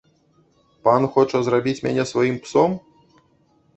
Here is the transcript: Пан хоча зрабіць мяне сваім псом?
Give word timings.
Пан 0.87 1.05
хоча 1.17 1.41
зрабіць 1.49 1.75
мяне 1.85 2.03
сваім 2.13 2.43
псом? 2.47 2.71